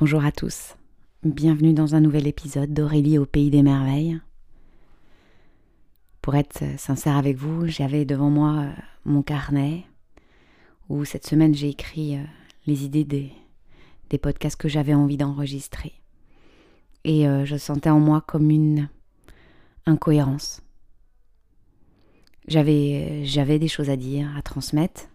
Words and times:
Bonjour 0.00 0.24
à 0.24 0.30
tous, 0.30 0.76
bienvenue 1.24 1.72
dans 1.72 1.96
un 1.96 2.00
nouvel 2.00 2.28
épisode 2.28 2.72
d'Aurélie 2.72 3.18
au 3.18 3.26
Pays 3.26 3.50
des 3.50 3.64
Merveilles. 3.64 4.20
Pour 6.22 6.36
être 6.36 6.62
sincère 6.78 7.16
avec 7.16 7.36
vous, 7.36 7.66
j'avais 7.66 8.04
devant 8.04 8.30
moi 8.30 8.60
euh, 8.60 8.70
mon 9.04 9.22
carnet 9.22 9.82
où 10.88 11.04
cette 11.04 11.26
semaine 11.26 11.52
j'ai 11.52 11.70
écrit 11.70 12.14
euh, 12.14 12.22
les 12.68 12.84
idées 12.84 13.04
des, 14.08 14.18
podcasts 14.18 14.54
que 14.54 14.68
j'avais 14.68 14.94
envie 14.94 15.16
d'enregistrer. 15.16 15.94
Et 17.02 17.26
euh, 17.26 17.44
je 17.44 17.56
sentais 17.56 17.90
en 17.90 17.98
moi 17.98 18.20
comme 18.20 18.50
une 18.52 18.88
incohérence. 19.84 20.62
J'avais, 22.46 23.24
j'avais 23.24 23.58
des 23.58 23.66
choses 23.66 23.90
à 23.90 23.96
dire, 23.96 24.30
à 24.36 24.42
transmettre. 24.42 25.08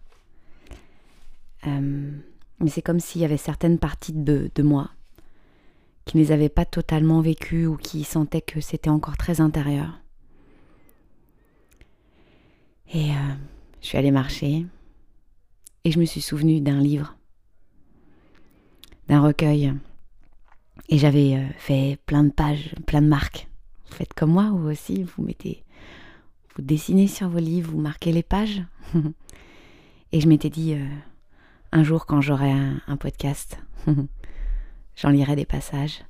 Mais 2.60 2.70
c'est 2.70 2.82
comme 2.82 3.00
s'il 3.00 3.22
y 3.22 3.26
avait 3.26 3.38
certaines 3.38 3.80
parties 3.80 4.14
de, 4.14 4.50
moi 4.62 4.92
qui 6.06 6.18
ne 6.18 6.24
les 6.24 6.32
avaient 6.32 6.50
pas 6.50 6.66
totalement 6.66 7.22
vécues 7.22 7.66
ou 7.66 7.78
qui 7.78 8.04
sentaient 8.04 8.42
que 8.42 8.62
c'était 8.62 8.90
encore 8.90 9.18
très 9.18 9.42
intérieur. 9.42 10.00
Et 12.94 13.12
euh, 13.12 13.34
je 13.82 13.88
suis 13.88 13.98
allée 13.98 14.12
marcher 14.12 14.66
et 15.84 15.92
je 15.92 16.00
me 16.00 16.06
suis 16.06 16.22
souvenue 16.22 16.62
d'un 16.62 16.80
livre, 16.80 17.18
d'un 19.08 19.22
recueil. 19.22 19.74
Et 20.90 20.98
j'avais 20.98 21.36
euh, 21.36 21.48
fait 21.58 21.98
plein 22.06 22.24
de 22.24 22.32
pages, 22.32 22.76
plein 22.86 23.02
de 23.02 23.08
marques. 23.08 23.48
Vous 23.90 23.96
faites 23.96 24.14
comme 24.14 24.32
moi 24.32 24.50
ou 24.52 24.70
aussi, 24.70 25.04
vous 25.04 25.24
mettez, 25.24 25.64
vous 26.56 26.62
dessinez 26.62 27.08
sur 27.08 27.30
vos 27.30 27.40
livres, 27.40 27.72
vous 27.72 27.80
marquez 27.80 28.12
les 28.12 28.24
pages. 28.24 28.62
et 30.12 30.22
je 30.22 30.28
m'étais 30.28 30.50
dit, 30.50 30.74
euh, 30.74 30.88
un 31.74 31.84
jour 31.84 32.06
quand 32.06 32.22
j'aurai 32.22 32.52
un, 32.52 32.98
podcast, 32.98 33.58
j'en 34.96 35.10
lirai 35.10 35.36
des 35.36 35.46
passages. 35.46 36.04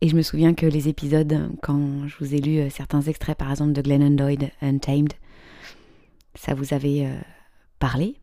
Et 0.00 0.08
je 0.08 0.16
me 0.16 0.22
souviens 0.22 0.54
que 0.54 0.64
les 0.64 0.88
épisodes, 0.88 1.50
quand 1.62 2.08
je 2.08 2.16
vous 2.18 2.34
ai 2.34 2.40
lu 2.40 2.58
euh, 2.58 2.70
certains 2.70 3.02
extraits, 3.02 3.36
par 3.36 3.50
exemple 3.50 3.72
de 3.72 3.82
Glennon 3.82 4.10
Doyd, 4.10 4.50
Untamed, 4.62 5.12
ça 6.34 6.54
vous 6.54 6.72
avait 6.72 7.06
euh, 7.06 7.20
parlé. 7.78 8.16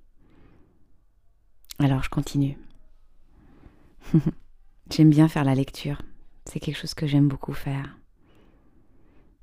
Alors 1.77 2.01
je 2.01 2.09
continue. 2.09 2.57
j'aime 4.91 5.11
bien 5.11 5.27
faire 5.27 5.43
la 5.43 5.55
lecture. 5.55 6.01
C'est 6.45 6.59
quelque 6.59 6.77
chose 6.79 6.95
que 6.95 7.05
j'aime 7.05 7.27
beaucoup 7.27 7.53
faire. 7.53 7.95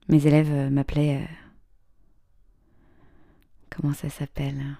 Mes 0.08 0.26
élèves 0.26 0.50
euh, 0.50 0.70
m'appelaient... 0.70 1.28
comment 3.70 3.94
ça 3.94 4.10
s'appelle? 4.10 4.76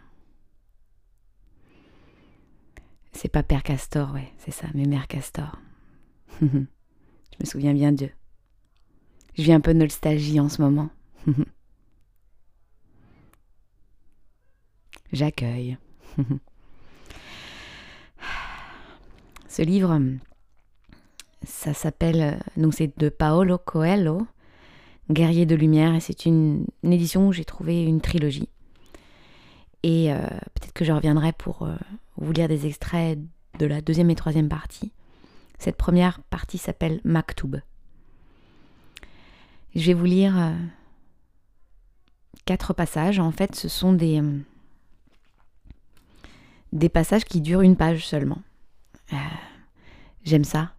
C'est 3.13 3.29
pas 3.29 3.43
Père 3.43 3.63
Castor, 3.63 4.13
ouais, 4.13 4.33
c'est 4.39 4.51
ça, 4.51 4.67
mais 4.75 4.87
Mère 4.87 5.07
Castor. 5.09 5.59
je 6.41 6.47
me 6.47 7.45
souviens 7.45 7.75
bien 7.75 7.93
d'eux. 7.93 8.11
Je 9.37 9.43
vis 9.43 9.53
un 9.53 9.61
peu 9.61 9.75
de 9.75 9.79
nostalgie 9.79 10.41
en 10.41 10.49
ce 10.49 10.63
moment. 10.63 10.91
J'accueille. 15.13 15.77
Ce 19.49 19.63
livre, 19.63 20.01
ça 21.43 21.75
s'appelle, 21.75 22.41
donc 22.57 22.73
c'est 22.75 22.97
de 22.99 23.09
Paolo 23.09 23.59
Coelho, 23.59 24.27
Guerrier 25.11 25.45
de 25.45 25.57
lumière, 25.57 25.93
et 25.95 26.01
c'est 26.01 26.25
une, 26.25 26.67
édition 26.85 27.27
où 27.27 27.33
j'ai 27.33 27.45
trouvé 27.45 27.83
une 27.83 28.01
trilogie. 28.01 28.49
Et 29.83 30.13
euh, 30.13 30.21
peut-être 30.55 30.73
que 30.73 30.85
je 30.85 30.93
reviendrai 30.93 31.33
pour 31.33 31.63
euh, 31.63 31.75
vous 32.21 32.33
lire 32.33 32.49
des 32.49 32.67
extraits 32.67 33.19
de 33.59 33.67
la 33.67 33.81
deuxième 33.81 34.11
et 34.11 34.15
troisième 34.15 34.49
partie. 34.49 34.93
Cette 35.59 35.77
première 35.77 36.21
partie 36.23 36.59
s'appelle 36.59 37.01
Maktoub. 37.05 37.61
Je 39.75 39.87
vais 39.87 39.95
vous 39.95 40.05
lire 40.05 40.39
euh, 40.39 40.55
quatre 42.45 42.73
passages. 42.73 43.19
En 43.19 43.31
fait, 43.31 43.55
ce 43.55 43.69
sont 43.69 43.93
des, 43.93 44.23
des 46.73 46.89
passages 46.89 47.25
qui 47.25 47.41
durent 47.41 47.63
une 47.63 47.77
page 47.77 48.07
seulement. 48.07 48.43
J'aime 50.25 50.45
ça 50.45 50.75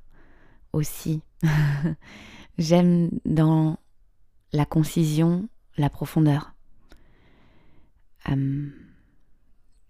aussi. 0.73 1.22
J'aime 2.58 3.09
dans 3.25 3.78
la 4.53 4.66
concision, 4.66 5.47
la 5.78 5.90
profondeur 5.90 6.53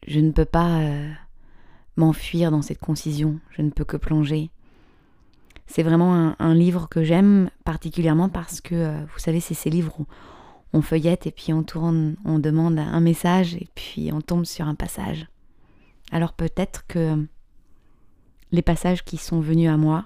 je 0.08 0.20
ne 0.20 0.32
peux 0.32 0.46
pas 0.46 0.80
euh, 0.82 1.12
m'enfuir 2.02 2.50
dans 2.50 2.64
cette 2.64 2.80
concision, 2.80 3.40
je 3.52 3.62
ne 3.62 3.70
peux 3.70 3.86
que 3.86 3.98
plonger. 3.98 4.50
C'est 5.68 5.84
vraiment 5.84 6.36
un, 6.38 6.54
livre 6.56 6.90
que 6.90 7.04
j'aime 7.04 7.50
particulièrement 7.64 8.28
parce 8.28 8.60
que, 8.60 8.76
euh, 8.76 9.06
vous 9.06 9.20
savez, 9.20 9.40
c'est 9.40 9.54
ces 9.54 9.70
livres 9.70 10.00
où 10.00 10.06
on 10.74 10.82
feuillette 10.82 11.28
et 11.28 11.32
puis 11.32 11.54
on 11.54 11.64
tourne, 11.64 12.16
on 12.26 12.40
demande 12.40 12.80
un 12.80 13.00
message 13.00 13.56
et 13.56 13.68
puis 13.76 14.12
on 14.12 14.20
tombe 14.20 14.46
sur 14.46 14.68
un 14.68 14.76
passage. 14.76 15.28
Alors 16.12 16.34
peut-être 16.34 16.86
que 16.88 17.26
les 18.52 18.62
passages 18.62 19.06
qui 19.06 19.18
sont 19.18 19.40
venus 19.40 19.70
à 19.70 19.78
moi, 19.78 20.06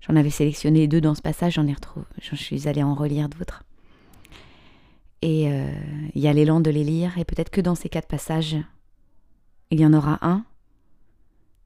j'en 0.00 0.14
avais 0.14 0.30
sélectionné 0.30 0.86
deux 0.86 1.00
dans 1.00 1.14
ce 1.14 1.22
passage, 1.22 1.54
j'en 1.54 1.66
ai 1.66 1.72
retrouvé, 1.72 2.06
je 2.20 2.36
suis 2.36 2.68
allée 2.68 2.82
en 2.82 2.94
relire 2.94 3.28
d'autres. 3.28 3.64
Et 5.22 5.50
euh, 5.50 5.72
il 6.14 6.20
y 6.20 6.28
a 6.28 6.32
l'élan 6.32 6.60
de 6.60 6.70
les 6.70 6.84
lire, 6.84 7.16
et 7.16 7.24
peut-être 7.24 7.50
que 7.50 7.60
dans 7.60 7.76
ces 7.76 7.88
quatre 7.88 8.08
passages, 8.08 8.56
il 9.70 9.80
y 9.80 9.86
en 9.86 9.94
aura 9.94 10.18
un 10.20 10.44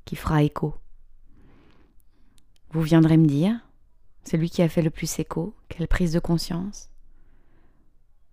qui 0.06 0.16
fera 0.16 0.42
écho. 0.42 0.74
Vous 2.70 2.80
viendrez 2.80 3.18
me 3.18 3.26
dire, 3.26 3.60
celui 4.24 4.48
qui 4.48 4.62
a 4.62 4.68
fait 4.68 4.82
le 4.82 4.90
plus 4.90 5.18
écho, 5.18 5.54
quelle 5.68 5.88
prise 5.88 6.12
de 6.12 6.20
conscience. 6.20 6.90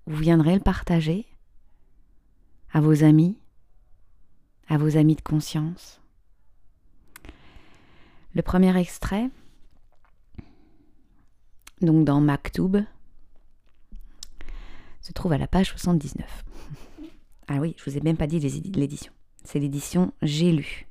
Vous 0.06 0.18
viendrez 0.18 0.54
le 0.54 0.62
partager 0.62 1.26
à 2.72 2.80
vos 2.80 3.04
amis, 3.04 3.38
à 4.70 4.78
vos 4.78 4.98
amis 4.98 5.16
de 5.16 5.22
conscience. 5.22 6.00
Le 8.36 8.42
premier 8.42 8.76
extrait, 8.78 9.30
donc 11.82 12.06
dans 12.06 12.22
Maktoub, 12.22 12.84
se 15.02 15.12
trouve 15.12 15.34
à 15.34 15.38
la 15.38 15.48
page 15.48 15.70
79. 15.72 16.46
Ah 17.50 17.58
oui, 17.58 17.76
je 17.78 17.84
vous 17.84 17.98
ai 17.98 18.00
même 18.00 18.16
pas 18.16 18.26
dit 18.26 18.40
l'édition. 18.40 19.12
C'est 19.44 19.60
l'édition 19.60 20.14
J'ai 20.22 20.54
lu. 20.54 20.88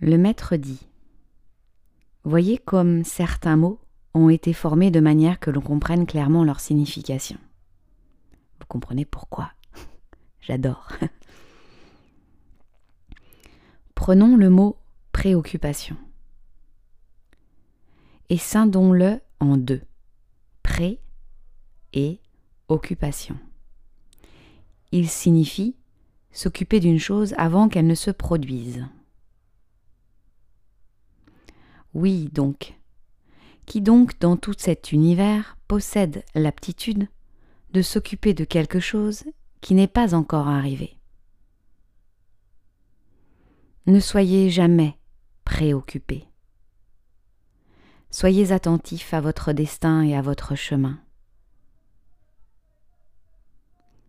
Le 0.00 0.16
maître 0.16 0.56
dit 0.56 0.86
Voyez 2.24 2.58
comme 2.58 3.04
certains 3.04 3.56
mots 3.56 3.80
ont 4.14 4.28
été 4.28 4.52
formés 4.52 4.90
de 4.90 5.00
manière 5.00 5.40
que 5.40 5.50
l'on 5.50 5.60
comprenne 5.60 6.06
clairement 6.06 6.44
leur 6.44 6.60
signification. 6.60 7.38
Vous 8.60 8.66
comprenez 8.66 9.04
pourquoi? 9.04 9.52
J'adore. 10.40 10.88
Prenons 13.94 14.36
le 14.36 14.50
mot 14.50 14.76
préoccupation 15.12 15.96
et 18.28 18.38
scindons-le 18.38 19.20
en 19.40 19.56
deux 19.56 19.82
pré 20.62 21.00
et 21.94 22.20
occupation. 22.68 23.36
Il 24.92 25.08
signifie 25.08 25.76
s'occuper 26.30 26.78
d'une 26.78 26.98
chose 26.98 27.34
avant 27.38 27.68
qu'elle 27.68 27.86
ne 27.86 27.94
se 27.94 28.10
produise. 28.10 28.86
Oui, 31.94 32.28
donc. 32.32 32.78
Qui 33.66 33.80
donc 33.80 34.18
dans 34.18 34.36
tout 34.36 34.54
cet 34.56 34.92
univers 34.92 35.56
possède 35.68 36.24
l'aptitude 36.34 37.08
de 37.72 37.82
s'occuper 37.82 38.34
de 38.34 38.44
quelque 38.44 38.80
chose 38.80 39.24
qui 39.60 39.74
n'est 39.74 39.86
pas 39.86 40.14
encore 40.14 40.48
arrivé? 40.48 40.98
Ne 43.86 44.00
soyez 44.00 44.50
jamais 44.50 44.98
préoccupé. 45.44 46.24
Soyez 48.10 48.52
attentif 48.52 49.12
à 49.12 49.20
votre 49.20 49.52
destin 49.52 50.02
et 50.02 50.16
à 50.16 50.22
votre 50.22 50.54
chemin. 50.54 50.98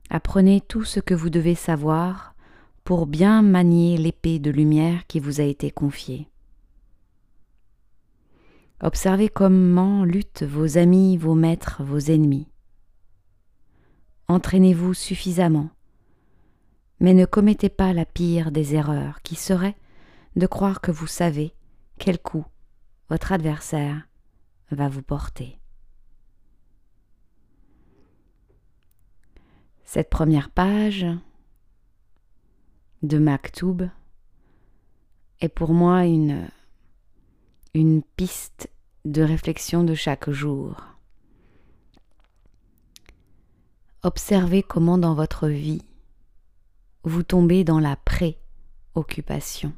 Apprenez 0.10 0.62
tout 0.62 0.86
ce 0.86 1.00
que 1.00 1.14
vous 1.14 1.30
devez 1.30 1.56
savoir 1.56 2.34
pour 2.84 3.08
bien 3.08 3.42
manier 3.42 3.98
l'épée 3.98 4.40
de 4.40 4.52
lumière 4.52 5.06
qui 5.08 5.20
vous 5.20 5.42
a 5.42 5.44
été 5.44 5.70
confiée. 5.70 6.29
Observez 8.82 9.28
comment 9.28 10.06
luttent 10.06 10.44
vos 10.44 10.78
amis, 10.78 11.18
vos 11.18 11.36
maîtres, 11.36 11.84
vos 11.84 12.00
ennemis. 12.00 12.48
Entraînez-vous 14.30 14.94
suffisamment, 14.94 15.70
mais 17.00 17.14
ne 17.14 17.26
commettez 17.26 17.70
pas 17.70 17.92
la 17.92 18.06
pire 18.06 18.52
des 18.52 18.76
erreurs 18.76 19.22
qui 19.22 19.36
serait 19.36 19.76
de 20.36 20.48
croire 20.48 20.80
que 20.80 20.92
vous 20.92 21.08
savez 21.08 21.54
quel 21.98 22.20
coup 22.20 22.46
votre 23.10 23.34
adversaire 23.34 24.08
va 24.72 24.88
vous 24.88 25.02
porter. 25.02 25.60
Cette 29.84 30.10
première 30.10 30.52
page 30.52 31.06
de 33.02 33.18
Maktoub 33.18 33.90
est 35.42 35.50
pour 35.50 35.74
moi 35.74 36.06
une, 36.06 36.48
une 37.74 38.02
piste 38.02 38.70
de 39.06 39.22
réflexion 39.22 39.84
de 39.84 39.94
chaque 39.94 40.30
jour. 40.30 40.84
Observez 44.02 44.64
comment 44.64 44.98
dans 44.98 45.14
votre 45.14 45.48
vie 45.48 45.84
vous 47.04 47.24
tombez 47.24 47.64
dans 47.64 47.80
la 47.80 47.96
préoccupation. 47.96 49.74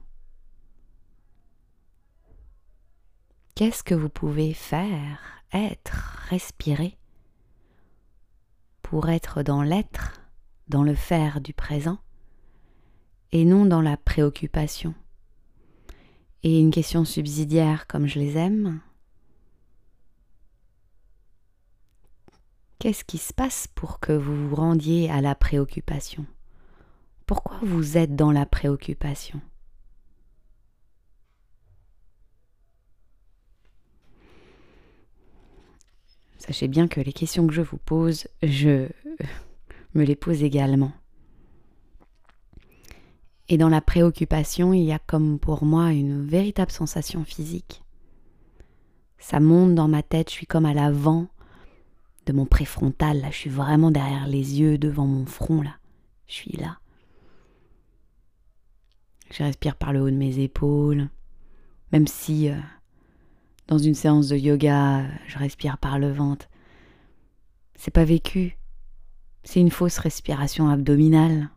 Qu'est-ce 3.55 3.83
que 3.83 3.93
vous 3.93 4.09
pouvez 4.09 4.53
faire, 4.53 5.19
être, 5.53 6.25
respirer 6.29 6.97
pour 8.81 9.09
être 9.09 9.43
dans 9.43 9.61
l'être, 9.61 10.21
dans 10.67 10.83
le 10.83 10.95
faire 10.95 11.41
du 11.41 11.53
présent, 11.53 11.99
et 13.31 13.45
non 13.45 13.65
dans 13.65 13.81
la 13.81 13.97
préoccupation? 13.97 14.95
Et 16.43 16.59
une 16.59 16.71
question 16.71 17.05
subsidiaire 17.05 17.85
comme 17.87 18.07
je 18.07 18.19
les 18.19 18.37
aime. 18.37 18.81
Qu'est-ce 22.79 23.03
qui 23.03 23.19
se 23.19 23.31
passe 23.31 23.67
pour 23.67 23.99
que 23.99 24.11
vous 24.11 24.49
vous 24.49 24.55
rendiez 24.55 25.11
à 25.11 25.21
la 25.21 25.35
préoccupation? 25.35 26.25
Pourquoi 27.27 27.59
vous 27.61 27.95
êtes 27.95 28.15
dans 28.15 28.31
la 28.31 28.47
préoccupation? 28.47 29.39
Sachez 36.39 36.67
bien 36.67 36.87
que 36.87 36.99
les 36.99 37.13
questions 37.13 37.45
que 37.45 37.53
je 37.53 37.61
vous 37.61 37.77
pose, 37.77 38.27
je 38.41 38.89
me 39.93 40.03
les 40.03 40.15
pose 40.15 40.41
également. 40.41 40.91
Et 43.51 43.57
dans 43.57 43.67
la 43.67 43.81
préoccupation, 43.81 44.71
il 44.71 44.83
y 44.85 44.93
a 44.93 44.99
comme 44.99 45.37
pour 45.37 45.65
moi 45.65 45.91
une 45.91 46.25
véritable 46.25 46.71
sensation 46.71 47.25
physique. 47.25 47.83
Ça 49.19 49.41
monte 49.41 49.75
dans 49.75 49.89
ma 49.89 50.03
tête, 50.03 50.29
je 50.29 50.35
suis 50.35 50.47
comme 50.47 50.65
à 50.65 50.73
l'avant 50.73 51.27
de 52.25 52.31
mon 52.31 52.45
préfrontal, 52.45 53.19
là, 53.19 53.29
je 53.29 53.35
suis 53.35 53.49
vraiment 53.49 53.91
derrière 53.91 54.25
les 54.25 54.61
yeux, 54.61 54.77
devant 54.77 55.05
mon 55.05 55.25
front, 55.25 55.61
là. 55.61 55.75
Je 56.27 56.35
suis 56.35 56.55
là. 56.55 56.79
Je 59.31 59.43
respire 59.43 59.75
par 59.75 59.91
le 59.91 59.99
haut 59.99 60.09
de 60.09 60.15
mes 60.15 60.39
épaules, 60.39 61.09
même 61.91 62.07
si 62.07 62.49
euh, 62.49 62.55
dans 63.67 63.79
une 63.79 63.95
séance 63.95 64.29
de 64.29 64.37
yoga, 64.37 65.03
je 65.27 65.37
respire 65.37 65.77
par 65.77 65.99
le 65.99 66.09
ventre. 66.09 66.47
C'est 67.75 67.91
pas 67.91 68.05
vécu. 68.05 68.57
C'est 69.43 69.59
une 69.59 69.71
fausse 69.71 69.97
respiration 69.97 70.69
abdominale. 70.69 71.49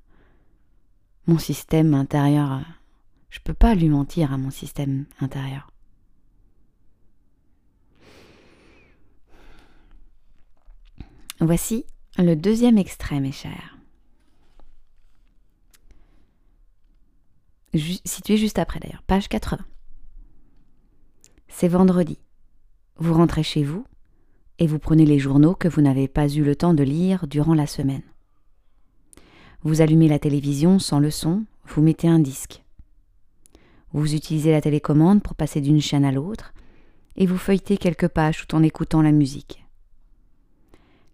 Mon 1.27 1.39
système 1.39 1.95
intérieur, 1.95 2.61
je 3.31 3.41
peux 3.41 3.55
pas 3.55 3.75
lui 3.75 3.89
mentir 3.89 4.33
à 4.33 4.37
mon 4.37 4.51
système 4.51 5.07
intérieur. 5.21 5.71
Voici 11.41 11.87
le 12.19 12.35
deuxième 12.37 12.79
extrait, 12.79 13.21
mes 13.21 13.33
chers. 13.33 13.75
situé 18.05 18.37
juste 18.37 18.59
après 18.61 18.79
d'ailleurs, 18.79 19.03
page 19.03 19.29
80. 19.29 19.65
C'est 21.49 21.69
vendredi. 21.69 22.19
Vous 22.97 23.15
rentrez 23.15 23.43
chez 23.43 23.65
vous 23.65 23.85
et 24.59 24.69
vous 24.69 24.79
prenez 24.79 25.05
les 25.05 25.19
journaux 25.19 25.55
que 25.55 25.67
vous 25.67 25.81
n'avez 25.81 26.07
pas 26.07 26.29
eu 26.29 26.45
le 26.45 26.55
temps 26.55 26.75
de 26.75 26.85
lire 26.85 27.27
durant 27.27 27.55
la 27.55 27.67
semaine. 27.67 28.03
Vous 29.65 29.81
allumez 29.81 30.09
la 30.09 30.19
télévision 30.19 30.79
sans 30.79 30.99
le 30.99 31.11
son, 31.11 31.45
vous 31.65 31.81
mettez 31.81 32.07
un 32.07 32.19
disque. 32.19 32.63
Vous 33.95 34.15
utilisez 34.15 34.53
la 34.53 34.61
télécommande 34.61 35.23
pour 35.23 35.35
passer 35.35 35.63
d'une 35.63 35.81
chaîne 35.81 36.05
à 36.05 36.13
l'autre 36.13 36.53
et 37.17 37.25
vous 37.25 37.39
feuilletez 37.39 37.79
quelques 37.79 38.09
pages 38.09 38.47
tout 38.47 38.55
en 38.55 38.63
écoutant 38.63 39.01
la 39.01 39.11
musique. 39.11 39.65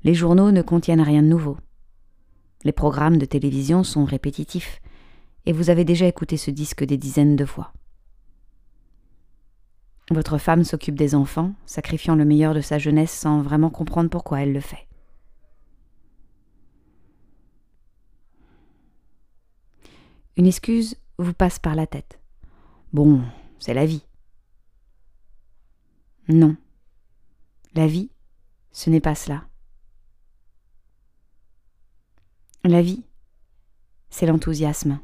Les 0.02 0.14
journaux 0.14 0.50
ne 0.50 0.62
contiennent 0.62 1.00
rien 1.00 1.22
de 1.22 1.28
nouveau. 1.28 1.58
Les 2.64 2.72
programmes 2.72 3.18
de 3.18 3.24
télévision 3.24 3.84
sont 3.84 4.04
répétitifs 4.04 4.80
et 5.46 5.52
vous 5.52 5.70
avez 5.70 5.84
déjà 5.84 6.06
écouté 6.06 6.36
ce 6.36 6.50
disque 6.50 6.82
des 6.82 6.96
dizaines 6.96 7.36
de 7.36 7.44
fois. 7.44 7.72
Votre 10.10 10.38
femme 10.38 10.64
s'occupe 10.64 10.96
des 10.96 11.14
enfants, 11.14 11.52
sacrifiant 11.66 12.16
le 12.16 12.24
meilleur 12.24 12.54
de 12.54 12.62
sa 12.62 12.78
jeunesse 12.78 13.12
sans 13.12 13.42
vraiment 13.42 13.70
comprendre 13.70 14.10
pourquoi 14.10 14.42
elle 14.42 14.52
le 14.52 14.60
fait. 14.60 14.89
Une 20.40 20.46
excuse 20.46 20.96
vous 21.18 21.34
passe 21.34 21.58
par 21.58 21.74
la 21.74 21.86
tête. 21.86 22.18
Bon, 22.94 23.20
c'est 23.58 23.74
la 23.74 23.84
vie. 23.84 24.06
Non. 26.28 26.56
La 27.74 27.86
vie, 27.86 28.08
ce 28.72 28.88
n'est 28.88 29.02
pas 29.02 29.14
cela. 29.14 29.44
La 32.64 32.80
vie, 32.80 33.04
c'est 34.08 34.24
l'enthousiasme. 34.24 34.98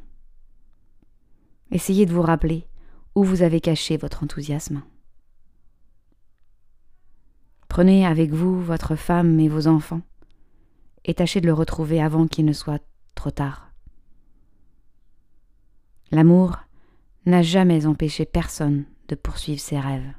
Essayez 1.69 2.07
de 2.07 2.13
vous 2.13 2.23
rappeler 2.23 2.65
où 3.13 3.23
vous 3.23 3.43
avez 3.43 3.61
caché 3.61 3.95
votre 3.95 4.23
enthousiasme. 4.23 4.81
Prenez 7.67 8.07
avec 8.07 8.31
vous 8.31 8.59
votre 8.59 8.95
femme 8.95 9.39
et 9.39 9.49
vos 9.49 9.67
enfants 9.67 10.01
et 11.05 11.13
tâchez 11.13 11.41
de 11.41 11.45
le 11.45 11.53
retrouver 11.53 12.01
avant 12.01 12.25
qu'il 12.25 12.45
ne 12.45 12.53
soit 12.53 12.81
trop 13.13 13.29
tard. 13.29 13.66
L'amour 16.11 16.57
n'a 17.25 17.41
jamais 17.41 17.85
empêché 17.85 18.25
personne 18.25 18.85
de 19.07 19.15
poursuivre 19.15 19.59
ses 19.59 19.79
rêves. 19.79 20.13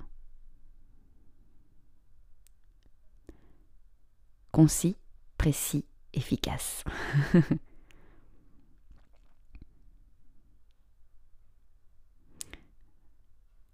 Concis, 4.53 4.97
précis, 5.37 5.85
efficace. 6.13 6.85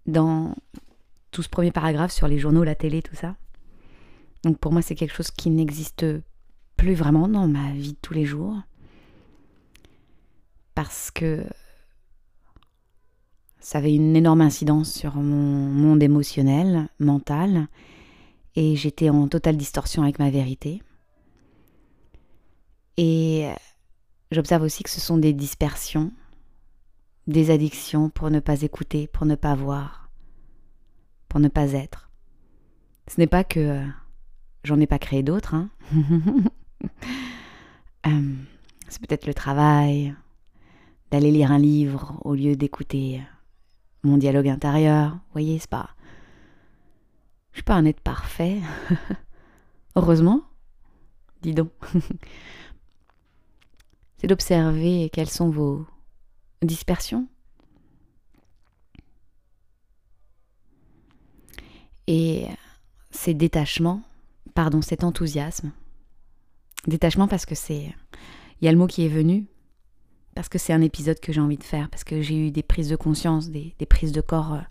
Dans 0.05 0.55
tout 1.31 1.41
ce 1.41 1.49
premier 1.49 1.71
paragraphe 1.71 2.11
sur 2.11 2.27
les 2.27 2.37
journaux, 2.37 2.63
la 2.63 2.75
télé, 2.75 3.01
tout 3.01 3.15
ça, 3.15 3.35
donc 4.45 4.59
pour 4.59 4.71
moi, 4.71 4.83
c'est 4.83 4.93
quelque 4.93 5.15
chose 5.15 5.31
qui 5.31 5.49
n'existe 5.49 6.05
plus 6.77 6.93
vraiment 6.93 7.27
dans 7.27 7.47
ma 7.47 7.71
vie 7.71 7.93
de 7.93 7.97
tous 7.99 8.13
les 8.13 8.25
jours. 8.25 8.55
Parce 10.75 11.09
que 11.09 11.43
ça 13.65 13.79
avait 13.79 13.95
une 13.95 14.15
énorme 14.15 14.41
incidence 14.41 14.93
sur 14.93 15.15
mon 15.15 15.71
monde 15.71 16.03
émotionnel, 16.03 16.87
mental, 16.99 17.67
et 18.55 18.75
j'étais 18.75 19.09
en 19.09 19.27
totale 19.27 19.57
distorsion 19.57 20.03
avec 20.03 20.19
ma 20.19 20.29
vérité. 20.29 20.83
Et 22.97 23.49
j'observe 24.29 24.61
aussi 24.61 24.83
que 24.83 24.91
ce 24.91 25.01
sont 25.01 25.17
des 25.17 25.33
dispersions, 25.33 26.11
des 27.25 27.49
addictions 27.49 28.11
pour 28.11 28.29
ne 28.29 28.39
pas 28.39 28.61
écouter, 28.61 29.07
pour 29.07 29.25
ne 29.25 29.33
pas 29.33 29.55
voir, 29.55 30.11
pour 31.27 31.39
ne 31.39 31.47
pas 31.47 31.71
être. 31.73 32.11
Ce 33.07 33.19
n'est 33.19 33.25
pas 33.25 33.43
que 33.43 33.83
J'en 34.63 34.79
ai 34.79 34.87
pas 34.87 34.99
créé 34.99 35.23
d'autres. 35.23 35.55
Hein. 35.55 35.69
Euh, 38.07 38.35
c'est 38.87 39.01
peut-être 39.01 39.25
le 39.25 39.33
travail, 39.33 40.13
d'aller 41.09 41.31
lire 41.31 41.51
un 41.51 41.57
livre 41.57 42.21
au 42.23 42.35
lieu 42.35 42.55
d'écouter 42.55 43.19
mon 44.05 44.17
dialogue 44.17 44.47
intérieur. 44.47 45.17
Voyez, 45.33 45.59
c'est 45.59 45.69
pas. 45.69 45.89
Je 47.51 47.57
suis 47.57 47.63
pas 47.63 47.75
un 47.75 47.85
être 47.85 48.01
parfait. 48.01 48.59
Heureusement. 49.95 50.41
Dis 51.41 51.53
donc. 51.53 51.71
c'est 54.17 54.27
d'observer 54.27 55.09
quelles 55.11 55.29
sont 55.29 55.49
vos 55.49 55.85
dispersions. 56.61 57.27
Et 62.07 62.47
ces 63.11 63.33
détachements 63.33 64.03
pardon, 64.55 64.81
cet 64.81 65.03
enthousiasme. 65.03 65.71
Détachement 66.87 67.27
parce 67.27 67.45
que 67.45 67.53
c'est... 67.53 67.93
Il 68.61 68.65
y 68.65 68.67
a 68.67 68.71
le 68.71 68.77
mot 68.77 68.87
qui 68.87 69.05
est 69.05 69.09
venu, 69.09 69.45
parce 70.35 70.49
que 70.49 70.57
c'est 70.57 70.73
un 70.73 70.81
épisode 70.81 71.19
que 71.19 71.33
j'ai 71.33 71.41
envie 71.41 71.57
de 71.57 71.63
faire, 71.63 71.89
parce 71.89 72.03
que 72.03 72.21
j'ai 72.21 72.47
eu 72.47 72.51
des 72.51 72.61
prises 72.61 72.89
de 72.89 72.97
conscience, 72.97 73.49
des, 73.49 73.73
prises 73.89 74.11
de 74.11 74.21
corps 74.21 74.53
euh, 74.53 74.61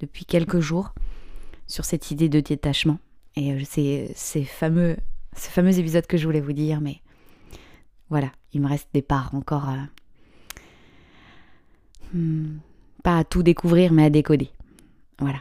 depuis 0.00 0.24
quelques 0.24 0.60
jours 0.60 0.94
sur 1.66 1.84
cette 1.84 2.10
idée 2.12 2.28
de 2.28 2.40
détachement. 2.40 2.98
Et 3.34 3.52
euh, 3.52 3.60
c'est 3.68 4.12
ces 4.14 4.44
fameux, 4.44 4.96
ces 5.34 5.50
fameux 5.50 5.76
épisodes 5.78 6.06
que 6.06 6.16
je 6.16 6.24
voulais 6.24 6.40
vous 6.40 6.52
dire, 6.52 6.80
mais 6.80 7.00
voilà, 8.08 8.30
il 8.52 8.60
me 8.60 8.68
reste 8.68 8.88
des 8.94 9.02
parts 9.02 9.34
encore. 9.34 9.68
Hmm, 12.12 12.58
pas 13.02 13.18
à 13.18 13.24
tout 13.24 13.42
découvrir, 13.42 13.92
mais 13.92 14.04
à 14.04 14.10
décoder. 14.10 14.50
Voilà. 15.18 15.40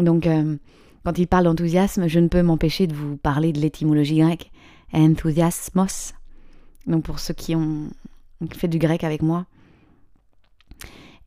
Donc, 0.00 0.26
euh, 0.26 0.56
quand 1.04 1.16
il 1.18 1.28
parle 1.28 1.44
d'enthousiasme, 1.44 2.08
je 2.08 2.18
ne 2.18 2.26
peux 2.26 2.42
m'empêcher 2.42 2.88
de 2.88 2.94
vous 2.94 3.16
parler 3.16 3.52
de 3.52 3.60
l'étymologie 3.60 4.18
grecque, 4.18 4.50
enthusiasmos. 4.92 6.14
Donc 6.86 7.04
pour 7.04 7.20
ceux 7.20 7.34
qui 7.34 7.54
ont 7.54 7.90
fait 8.52 8.68
du 8.68 8.78
grec 8.78 9.04
avec 9.04 9.22
moi, 9.22 9.46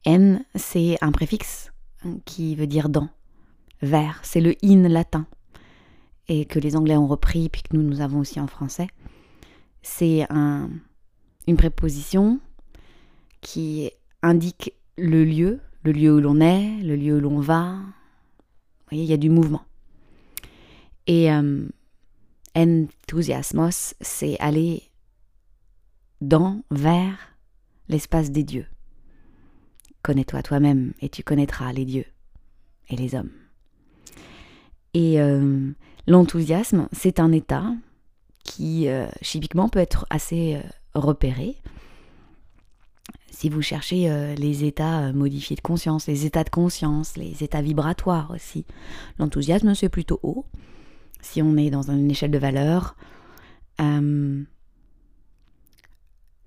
N, 0.06 0.44
c'est 0.56 0.98
un 1.02 1.12
préfixe 1.12 1.72
qui 2.26 2.56
veut 2.56 2.68
dire 2.68 2.90
dans. 2.90 3.10
Vers, 3.82 4.20
c'est 4.24 4.42
le 4.42 4.56
in 4.64 4.88
latin. 4.88 5.26
Et 6.28 6.46
que 6.46 6.60
les 6.60 6.76
Anglais 6.76 6.98
ont 6.98 7.08
repris, 7.08 7.50
puis 7.50 7.62
que 7.64 7.76
nous, 7.76 7.84
nous 7.84 8.02
avons 8.02 8.20
aussi 8.20 8.40
en 8.40 8.48
français. 8.48 8.88
C'est 9.82 10.26
un, 10.30 10.70
une 11.48 11.58
préposition 11.58 12.40
qui 13.42 13.92
indique 14.22 14.74
le 14.98 15.26
lieu, 15.26 15.60
le 15.84 15.92
lieu 15.92 16.16
où 16.16 16.20
l'on 16.20 16.40
est, 16.40 16.78
le 16.84 16.96
lieu 16.96 17.18
où 17.18 17.20
l'on 17.20 17.40
va. 17.40 17.74
Vous 17.74 18.90
voyez, 18.92 19.04
il 19.04 19.10
y 19.10 19.14
a 19.14 19.18
du 19.18 19.30
mouvement. 19.30 19.64
Et 21.08 21.32
euh, 21.32 21.68
enthousiasmos, 22.56 23.96
c'est 24.00 24.40
aller 24.40 24.84
dans, 26.22 26.64
vers 26.72 27.18
l'espace 27.90 28.32
des 28.32 28.44
dieux. 28.44 28.68
Connais-toi 30.04 30.42
toi-même 30.42 30.94
et 31.02 31.10
tu 31.10 31.24
connaîtras 31.24 31.74
les 31.74 31.86
dieux 31.86 32.06
et 32.90 32.96
les 32.96 33.16
hommes. 33.16 33.32
Et 34.94 35.22
euh, 35.22 35.72
l'enthousiasme, 36.08 36.88
c'est 36.92 37.20
un 37.20 37.32
état 37.32 37.74
qui, 38.44 38.88
euh, 38.88 39.08
chimiquement, 39.22 39.70
peut 39.70 39.80
être 39.80 40.06
assez 40.10 40.56
euh, 40.56 40.62
repéré. 40.94 41.58
Si 43.30 43.50
vous 43.50 43.62
cherchez 43.62 44.36
les 44.36 44.66
états 44.66 45.12
modifiés 45.14 45.56
de 45.56 45.62
conscience, 45.62 46.06
les 46.06 46.28
états 46.28 46.44
de 46.44 46.52
conscience, 46.52 47.18
les 47.18 47.44
états 47.44 47.64
vibratoires 47.64 48.30
aussi, 48.30 48.66
l'enthousiasme, 49.18 49.74
c'est 49.74 49.90
plutôt 49.90 50.20
haut. 50.22 50.46
Si 51.22 51.42
on 51.42 51.58
est 51.58 51.72
dans 51.72 51.90
une 51.90 52.12
échelle 52.12 52.30
de 52.30 52.38
valeur, 52.38 52.96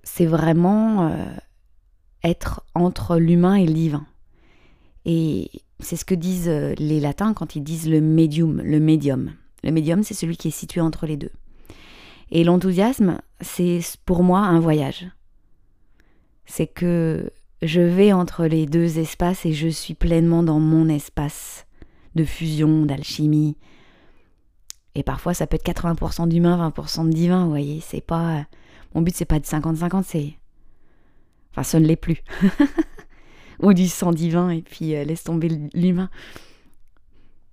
c'est 0.05 0.27
vraiment 0.27 1.11
être 2.23 2.63
entre 2.75 3.19
l'humain 3.19 3.55
et 3.55 3.67
le 3.67 3.73
divin. 3.73 4.07
Et 5.05 5.51
c'est 5.81 5.97
ce 5.97 6.05
que 6.05 6.15
disent 6.15 6.49
euh, 6.49 6.75
les 6.79 7.01
latins 7.01 7.35
quand 7.35 7.57
ils 7.57 7.63
disent 7.63 7.89
le 7.89 8.01
médium, 8.01 8.61
le 8.63 8.81
médium. 8.81 9.33
Le 9.63 9.71
médium, 9.71 10.03
c'est 10.03 10.15
celui 10.15 10.37
qui 10.37 10.49
est 10.49 10.53
situé 10.53 10.81
entre 10.81 11.07
les 11.07 11.17
deux. 11.17 11.31
Et 12.31 12.45
l'enthousiasme, 12.45 13.21
c'est 13.41 13.81
pour 14.05 14.23
moi 14.23 14.41
un 14.41 14.61
voyage. 14.61 15.07
C'est 16.47 16.67
que 16.67 17.31
je 17.63 17.81
vais 17.81 18.13
entre 18.13 18.47
les 18.47 18.67
deux 18.67 18.99
espaces 18.99 19.47
et 19.47 19.53
je 19.53 19.69
suis 19.69 19.95
pleinement 19.95 20.43
dans 20.43 20.61
mon 20.61 20.89
espace 20.89 21.67
de 22.15 22.25
fusion, 22.25 22.85
d'alchimie. 22.85 23.57
Et 24.95 25.03
parfois, 25.03 25.35
ça 25.35 25.47
peut 25.47 25.57
être 25.57 25.67
80% 25.67 26.29
d'humain, 26.29 26.71
20% 26.71 27.07
de 27.07 27.13
divin, 27.13 27.45
vous 27.45 27.51
voyez. 27.51 27.81
C'est 27.81 28.01
pas. 28.01 28.47
Mon 28.95 29.03
but, 29.03 29.15
c'est 29.15 29.25
pas 29.25 29.41
de 29.41 29.45
50-50, 29.45 30.05
c'est 30.05 30.35
Enfin, 31.51 31.63
ce 31.63 31.77
ne 31.77 31.87
l'est 31.87 31.97
plus. 31.97 32.23
Ou 33.63 33.73
du 33.73 33.87
sang 33.87 34.11
divin, 34.11 34.51
et 34.51 34.63
puis 34.63 34.97
euh, 34.97 35.05
laisse 35.05 35.23
tomber 35.23 35.49
l'humain. 35.73 36.11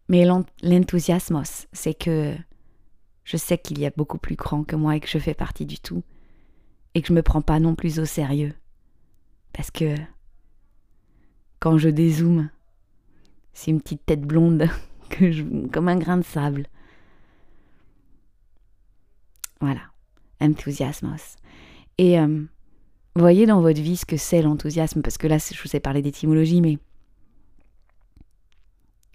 Mais 0.10 0.26
l'enthousiasme, 0.26 1.42
c'est 1.72 1.94
que 1.94 2.36
je 3.24 3.38
sais 3.38 3.58
qu'il 3.58 3.80
y 3.80 3.86
a 3.86 3.92
beaucoup 3.96 4.18
plus 4.18 4.36
grand 4.36 4.64
que 4.64 4.76
moi 4.76 4.96
et 4.96 5.00
que 5.00 5.08
je 5.08 5.20
fais 5.20 5.36
partie 5.36 5.66
du 5.66 5.80
tout. 5.80 6.04
Et 6.96 7.02
que 7.02 7.08
je 7.08 7.14
me 7.14 7.22
prends 7.22 7.42
pas 7.42 7.60
non 7.60 7.76
plus 7.76 8.00
au 8.00 8.06
sérieux. 8.06 8.54
Parce 9.54 9.72
que 9.72 9.96
quand 11.60 11.78
je 11.78 11.90
dézoome, 11.90 12.50
c'est 13.54 13.72
une 13.72 13.82
petite 13.82 14.06
tête 14.06 14.22
blonde 14.22 14.68
comme 15.72 15.88
un 15.88 15.98
grain 15.98 16.18
de 16.18 16.24
sable. 16.24 16.68
Voilà, 19.60 19.91
enthousiasmos. 20.42 21.38
Et 21.98 22.20
euh, 22.20 22.44
voyez 23.16 23.46
dans 23.46 23.62
votre 23.62 23.82
vie 23.82 23.98
ce 23.98 24.06
que 24.06 24.18
c'est 24.18 24.42
l'enthousiasme, 24.42 25.02
parce 25.02 25.18
que 25.18 25.28
là, 25.28 25.38
je 25.38 25.62
vous 25.62 25.76
ai 25.76 25.80
parlé 25.80 26.02
d'étymologie, 26.02 26.62
mais 26.62 26.78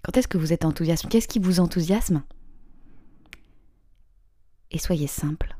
quand 0.03 0.15
est-ce 0.17 0.27
que 0.27 0.37
vous 0.37 0.53
êtes 0.53 0.65
enthousiaste 0.65 1.09
Qu'est-ce 1.09 1.27
qui 1.27 1.39
vous 1.39 1.59
enthousiasme? 1.59 2.23
Et 4.71 4.77
soyez 4.77 5.07
simple. 5.07 5.55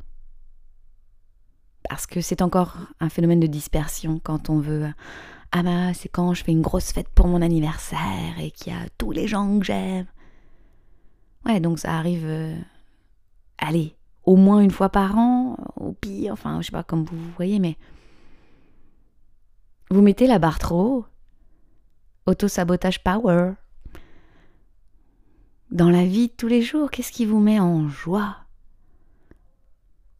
Parce 1.89 2.07
que 2.07 2.21
c'est 2.21 2.41
encore 2.41 2.77
un 3.00 3.09
phénomène 3.09 3.39
de 3.39 3.47
dispersion 3.47 4.19
quand 4.24 4.50
on 4.50 4.59
veut. 4.59 4.88
Ah 5.51 5.63
bah, 5.63 5.93
c'est 5.93 6.09
quand 6.09 6.33
je 6.33 6.43
fais 6.43 6.51
une 6.51 6.62
grosse 6.62 6.91
fête 6.91 7.07
pour 7.09 7.27
mon 7.27 7.41
anniversaire 7.41 8.39
et 8.39 8.51
qu'il 8.51 8.74
y 8.74 8.75
a 8.75 8.86
tous 8.97 9.12
les 9.12 9.27
gens 9.27 9.59
que 9.59 9.65
j'aime. 9.65 10.05
Ouais, 11.45 11.59
donc 11.59 11.79
ça 11.79 11.97
arrive. 11.97 12.25
Euh, 12.25 12.57
allez, 13.57 13.95
au 14.25 14.36
moins 14.36 14.59
une 14.59 14.71
fois 14.71 14.89
par 14.89 15.17
an, 15.17 15.37
au 15.75 15.93
pire, 15.93 16.33
enfin, 16.33 16.61
je 16.61 16.67
sais 16.67 16.71
pas 16.71 16.83
comme 16.83 17.03
vous 17.05 17.31
voyez, 17.35 17.59
mais 17.59 17.77
vous 19.89 20.01
mettez 20.01 20.27
la 20.27 20.39
barre 20.39 20.59
trop 20.59 20.81
haut. 20.81 21.05
Auto-sabotage 22.25 23.03
power. 23.03 23.53
Dans 25.71 25.89
la 25.89 26.05
vie 26.05 26.27
de 26.27 26.33
tous 26.33 26.47
les 26.47 26.61
jours, 26.61 26.91
qu'est-ce 26.91 27.11
qui 27.11 27.25
vous 27.25 27.39
met 27.39 27.59
en 27.59 27.87
joie? 27.87 28.37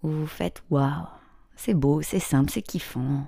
Vous 0.01 0.27
faites 0.27 0.63
waouh, 0.70 1.08
c'est 1.56 1.74
beau, 1.74 2.01
c'est 2.01 2.20
simple, 2.20 2.51
c'est 2.51 2.62
kiffant. 2.62 3.27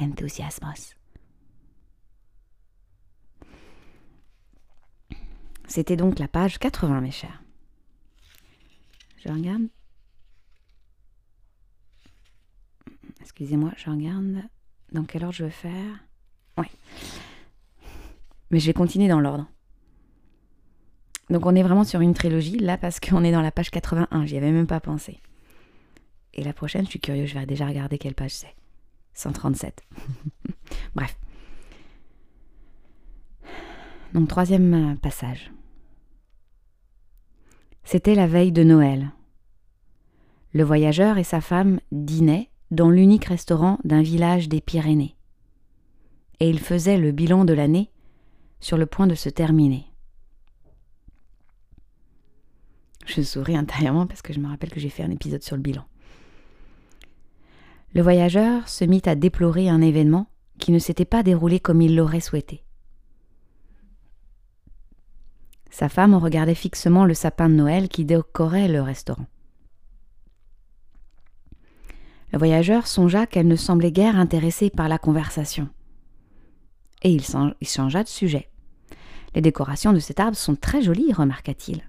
Enthousiasmos. 0.00 0.94
C'était 5.66 5.96
donc 5.96 6.18
la 6.18 6.28
page 6.28 6.58
80, 6.58 7.00
mes 7.00 7.10
chers. 7.10 7.42
Je 9.24 9.28
regarde. 9.28 9.68
Excusez-moi, 13.20 13.72
je 13.76 13.90
regarde. 13.90 14.42
Dans 14.92 15.04
quel 15.04 15.24
ordre 15.24 15.34
je 15.34 15.44
veux 15.44 15.50
faire 15.50 16.04
Oui. 16.56 16.66
Mais 18.50 18.58
je 18.58 18.66
vais 18.66 18.72
continuer 18.72 19.08
dans 19.08 19.20
l'ordre. 19.20 19.46
Donc 21.30 21.44
on 21.44 21.54
est 21.54 21.62
vraiment 21.62 21.84
sur 21.84 22.00
une 22.00 22.14
trilogie 22.14 22.58
là 22.58 22.78
parce 22.78 23.00
qu'on 23.00 23.22
est 23.22 23.32
dans 23.32 23.42
la 23.42 23.50
page 23.50 23.70
81, 23.70 24.24
j'y 24.24 24.36
avais 24.36 24.50
même 24.50 24.66
pas 24.66 24.80
pensé. 24.80 25.20
Et 26.32 26.42
la 26.42 26.52
prochaine, 26.52 26.84
je 26.84 26.90
suis 26.90 27.00
curieux, 27.00 27.26
je 27.26 27.34
vais 27.34 27.46
déjà 27.46 27.66
regarder 27.66 27.98
quelle 27.98 28.14
page 28.14 28.30
c'est. 28.30 28.54
137. 29.14 29.82
Bref. 30.94 31.18
Donc 34.14 34.28
troisième 34.28 34.96
passage. 35.02 35.52
C'était 37.84 38.14
la 38.14 38.26
veille 38.26 38.52
de 38.52 38.62
Noël. 38.62 39.10
Le 40.52 40.62
voyageur 40.62 41.18
et 41.18 41.24
sa 41.24 41.40
femme 41.40 41.80
dînaient 41.92 42.50
dans 42.70 42.90
l'unique 42.90 43.26
restaurant 43.26 43.78
d'un 43.84 44.02
village 44.02 44.48
des 44.48 44.60
Pyrénées. 44.60 45.16
Et 46.40 46.48
il 46.50 46.60
faisait 46.60 46.98
le 46.98 47.12
bilan 47.12 47.44
de 47.44 47.52
l'année 47.52 47.90
sur 48.60 48.76
le 48.76 48.86
point 48.86 49.06
de 49.06 49.14
se 49.14 49.28
terminer. 49.28 49.86
Je 53.06 53.22
souris 53.22 53.56
intérieurement 53.56 54.06
parce 54.06 54.22
que 54.22 54.32
je 54.32 54.40
me 54.40 54.48
rappelle 54.48 54.70
que 54.70 54.80
j'ai 54.80 54.90
fait 54.90 55.02
un 55.02 55.10
épisode 55.10 55.42
sur 55.42 55.56
le 55.56 55.62
bilan. 55.62 55.84
Le 57.94 58.02
voyageur 58.02 58.68
se 58.68 58.84
mit 58.84 59.02
à 59.06 59.14
déplorer 59.14 59.68
un 59.68 59.80
événement 59.80 60.26
qui 60.58 60.72
ne 60.72 60.78
s'était 60.78 61.06
pas 61.06 61.22
déroulé 61.22 61.58
comme 61.58 61.80
il 61.80 61.96
l'aurait 61.96 62.20
souhaité. 62.20 62.62
Sa 65.70 65.88
femme 65.88 66.14
regardait 66.14 66.54
fixement 66.54 67.04
le 67.04 67.14
sapin 67.14 67.48
de 67.48 67.54
Noël 67.54 67.88
qui 67.88 68.04
décorait 68.04 68.68
le 68.68 68.82
restaurant. 68.82 69.26
Le 72.32 72.38
voyageur 72.38 72.86
songea 72.86 73.26
qu'elle 73.26 73.48
ne 73.48 73.56
semblait 73.56 73.92
guère 73.92 74.18
intéressée 74.18 74.70
par 74.70 74.88
la 74.88 74.98
conversation. 74.98 75.68
Et 77.02 77.10
il, 77.10 77.22
changea 77.22 78.02
de 78.02 78.08
sujet. 78.08 78.50
Les 79.34 79.40
décorations 79.40 79.92
de 79.92 79.98
cet 79.98 80.20
arbre 80.20 80.36
sont 80.36 80.56
très 80.56 80.82
jolies, 80.82 81.12
remarqua-t-il. 81.12 81.88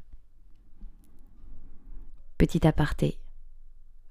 Petit 2.37 2.65
aparté. 2.65 3.19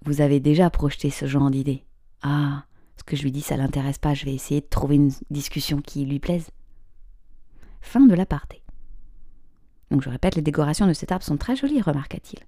Vous 0.05 0.21
avez 0.21 0.41
déjà 0.41 0.71
projeté 0.71 1.11
ce 1.11 1.27
genre 1.27 1.51
d'idée. 1.51 1.85
Ah, 2.23 2.65
ce 2.97 3.05
que 3.05 3.17
je 3.17 3.23
lui 3.23 3.33
dis, 3.33 3.43
ça 3.43 3.57
l'intéresse 3.57 3.99
pas, 3.99 4.15
je 4.15 4.25
vais 4.25 4.35
essayer 4.35 4.61
de 4.61 4.67
trouver 4.67 4.97
une 4.97 5.13
discussion 5.31 5.81
qui 5.81 6.05
lui 6.05 6.19
plaise. 6.19 6.51
Fin 7.81 8.01
de 8.01 8.15
l'aparté. 8.15 8.63
Donc 9.91 10.03
je 10.03 10.11
répète, 10.11 10.35
les 10.35 10.43
décorations 10.43 10.87
de 10.87 10.93
cet 10.93 11.13
arbre 11.13 11.25
sont 11.25 11.39
très 11.39 11.57
jolies, 11.57 11.81
remarqua-t-il. 11.81 12.41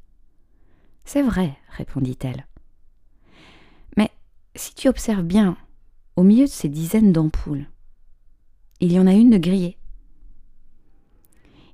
C'est 1.05 1.23
vrai, 1.23 1.57
répondit-elle. 1.77 2.47
Si 4.57 4.75
tu 4.75 4.89
observes 4.89 5.23
bien, 5.23 5.57
au 6.17 6.23
milieu 6.23 6.45
de 6.45 6.51
ces 6.51 6.69
dizaines 6.69 7.13
d'ampoules, 7.13 7.67
il 8.81 8.93
y 8.93 8.99
en 8.99 9.07
a 9.07 9.13
une 9.13 9.31
de 9.31 9.39
grillée. 9.39 9.79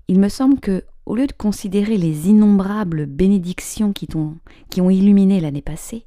Il 0.09 0.21
me 0.21 0.29
semble 0.29 0.61
que, 0.61 0.85
au 1.05 1.17
lieu 1.17 1.27
de 1.27 1.33
considérer 1.33 1.97
les 1.97 2.29
innombrables 2.29 3.07
bénédictions 3.07 3.93
qui, 3.93 4.09
ont 4.17 4.91
illuminé 4.91 5.41
l'année 5.41 5.63
passée, 5.63 6.07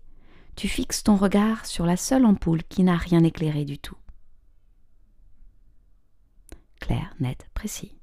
tu 0.56 0.68
fixes 0.68 1.04
ton 1.04 1.16
regard 1.16 1.66
sur 1.66 1.86
la 1.86 1.98
seule 1.98 2.26
ampoule 2.26 2.64
qui 2.64 2.84
n'a 2.84 2.98
rien 2.98 3.24
éclairé 3.24 3.66
du 3.66 3.78
tout. 3.78 3.98
Clair, 6.80 7.14
net, 7.20 7.50
précis. 7.54 7.94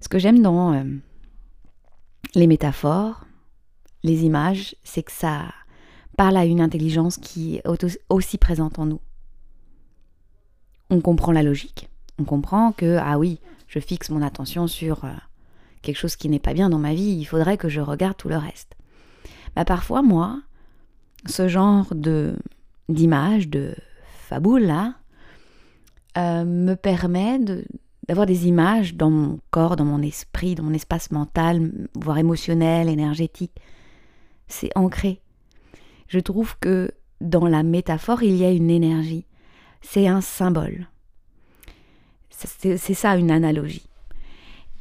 Ce 0.00 0.08
que 0.08 0.18
j'aime 0.18 0.42
dans 0.42 0.74
euh, 0.74 0.84
les 2.34 2.46
métaphores, 2.46 3.24
les 4.04 4.24
images, 4.24 4.76
c'est 4.84 5.02
que 5.02 5.10
ça 5.10 5.46
parle 6.16 6.36
à 6.36 6.44
une 6.44 6.60
intelligence 6.60 7.16
qui 7.16 7.56
est 7.56 7.62
aussi 8.08 8.38
présente 8.38 8.78
en 8.78 8.86
nous. 8.86 9.00
On 10.90 11.00
comprend 11.00 11.32
la 11.32 11.42
logique, 11.42 11.88
on 12.20 12.24
comprend 12.24 12.70
que, 12.70 12.98
ah 13.00 13.18
oui, 13.18 13.40
je 13.66 13.80
fixe 13.80 14.10
mon 14.10 14.22
attention 14.22 14.66
sur 14.68 15.04
euh, 15.04 15.12
quelque 15.82 15.96
chose 15.96 16.14
qui 16.14 16.28
n'est 16.28 16.38
pas 16.38 16.52
bien 16.52 16.68
dans 16.68 16.78
ma 16.78 16.94
vie, 16.94 17.16
il 17.18 17.24
faudrait 17.24 17.56
que 17.56 17.68
je 17.68 17.80
regarde 17.80 18.16
tout 18.16 18.28
le 18.28 18.36
reste. 18.36 18.76
Bah 19.56 19.64
parfois, 19.64 20.02
moi, 20.02 20.40
ce 21.26 21.48
genre 21.48 21.86
de 21.94 22.36
d'image, 22.90 23.48
de 23.48 23.74
faboule 24.28 24.64
là, 24.64 24.94
euh, 26.18 26.44
me 26.44 26.74
permet 26.74 27.38
d'avoir 28.06 28.26
des 28.26 28.46
images 28.46 28.94
dans 28.94 29.10
mon 29.10 29.38
corps, 29.50 29.76
dans 29.76 29.86
mon 29.86 30.02
esprit, 30.02 30.54
dans 30.54 30.64
mon 30.64 30.74
espace 30.74 31.10
mental, 31.10 31.72
voire 31.94 32.18
émotionnel, 32.18 32.90
énergétique. 32.90 33.52
C'est 34.48 34.70
ancré. 34.74 35.20
Je 36.08 36.20
trouve 36.20 36.56
que 36.58 36.90
dans 37.20 37.46
la 37.46 37.62
métaphore, 37.62 38.22
il 38.22 38.36
y 38.36 38.44
a 38.44 38.50
une 38.50 38.70
énergie. 38.70 39.26
C'est 39.80 40.06
un 40.06 40.20
symbole. 40.20 40.88
C'est 42.30 42.94
ça 42.94 43.16
une 43.16 43.30
analogie. 43.30 43.86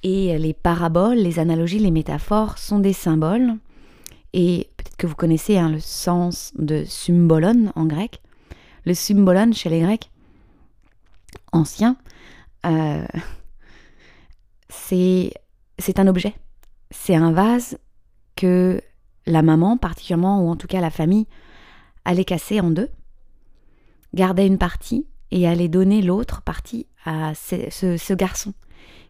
Et 0.01 0.38
les 0.38 0.53
paraboles, 0.53 1.17
les 1.17 1.39
analogies, 1.39 1.79
les 1.79 1.91
métaphores 1.91 2.58
sont 2.58 2.79
des 2.79 2.93
symboles. 2.93 3.55
Et 4.34 4.70
peut-être 4.75 4.98
que 4.98 5.08
vous 5.08 5.15
connaissez 5.15 5.58
hein, 5.58 5.70
le 5.70 5.79
sens 5.79 6.51
de 6.58 6.84
symbolon 6.86 7.72
en 7.75 7.86
grec. 7.86 8.22
Le 8.86 8.93
symbolon 8.93 9.53
chez 9.53 9.70
les 9.70 9.79
Grecs 9.79 10.10
anciens, 11.53 11.96
euh, 12.65 13.05
c'est 14.70 15.32
un 15.98 16.08
objet. 16.08 16.34
C'est 16.91 17.15
un 17.15 17.32
vase 17.32 17.77
que 18.36 18.82
la 19.25 19.41
maman, 19.41 19.77
particulièrement, 19.77 20.41
ou 20.41 20.49
en 20.49 20.55
tout 20.55 20.67
cas 20.67 20.81
la 20.81 20.89
famille, 20.89 21.27
allait 22.05 22.25
casser 22.25 22.59
en 22.59 22.69
deux, 22.69 22.89
gardait 24.13 24.47
une 24.47 24.57
partie 24.57 25.05
et 25.31 25.47
allait 25.47 25.67
donner 25.67 26.01
l'autre 26.01 26.41
partie 26.41 26.85
à 27.05 27.33
ce, 27.35 28.13
garçon 28.13 28.53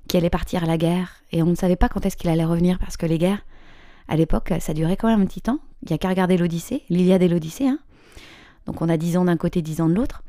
qui 0.07 0.17
allait 0.17 0.29
partir 0.29 0.63
à 0.63 0.67
la 0.67 0.77
guerre. 0.77 1.23
Et 1.31 1.43
on 1.43 1.47
ne 1.47 1.55
savait 1.55 1.75
pas 1.75 1.89
quand 1.89 2.05
est-ce 2.05 2.17
qu'il 2.17 2.29
allait 2.29 2.45
revenir 2.45 2.79
parce 2.79 2.97
que 2.97 3.05
les 3.05 3.17
guerres, 3.17 3.45
à 4.07 4.15
l'époque, 4.15 4.53
ça 4.59 4.73
durait 4.73 4.97
quand 4.97 5.07
même 5.07 5.21
un 5.21 5.25
petit 5.25 5.41
temps. 5.41 5.59
Il 5.83 5.89
n'y 5.89 5.95
a 5.95 5.97
qu'à 5.97 6.09
regarder 6.09 6.37
l'Odyssée, 6.37 6.83
l'Iliade 6.89 7.23
et 7.23 7.27
l'Odyssée. 7.27 7.67
Hein. 7.67 7.79
Donc 8.65 8.81
on 8.81 8.89
a 8.89 8.97
10 8.97 9.17
ans 9.17 9.25
d'un 9.25 9.37
côté, 9.37 9.61
10 9.61 9.81
ans 9.81 9.89
de 9.89 9.93
l'autre. 9.93 10.23